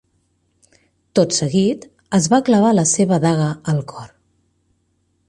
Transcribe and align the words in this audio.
Tot 1.19 1.35
seguit, 1.39 1.85
es 2.19 2.29
va 2.35 2.39
clavar 2.47 2.71
la 2.79 2.87
seva 2.93 3.21
daga 3.27 3.51
al 3.75 3.83
cor. 3.93 4.09